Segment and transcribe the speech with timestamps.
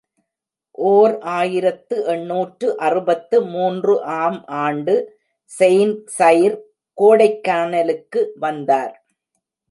[0.91, 4.95] ஓர் ஆயிரத்து எண்ணூற்று அறுபத்து மூன்று ஆம் ஆண்டு
[5.51, 6.55] செயிண்ட் சைர்,
[6.97, 8.95] கோடைக்கானலுக்கு வந்தார்.